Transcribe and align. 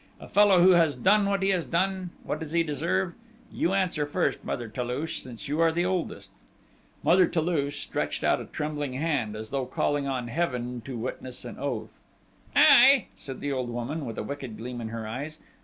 A 0.19 0.27
fellow 0.27 0.63
who 0.63 0.71
has 0.71 0.95
done 0.95 1.27
what 1.27 1.43
he 1.43 1.49
has 1.49 1.63
done, 1.67 2.09
what 2.23 2.39
does 2.39 2.53
he 2.53 2.63
deserve?... 2.63 3.13
You 3.53 3.73
answer 3.73 4.07
first, 4.07 4.43
Mother 4.43 4.67
Toulouche, 4.67 5.21
since 5.21 5.47
you 5.47 5.59
are 5.59 5.71
the 5.71 5.85
oldest?..." 5.85 6.31
Mother 7.03 7.27
Toulouche 7.27 7.81
stretched 7.83 8.23
out 8.23 8.41
a 8.41 8.45
trembling 8.45 8.93
hand, 8.93 9.35
as 9.35 9.51
though 9.51 9.67
calling 9.67 10.07
on 10.07 10.27
Heaven 10.27 10.81
to 10.85 10.97
witness 10.97 11.45
an 11.45 11.59
oath. 11.59 11.91
"I," 12.55 13.09
said 13.15 13.41
the 13.41 13.51
old 13.51 13.69
woman, 13.69 14.03
with 14.07 14.17
a 14.17 14.23
wicked 14.23 14.57
gleam 14.57 14.81
in 14.81 14.87
her 14.89 15.07
eyes. 15.07 15.37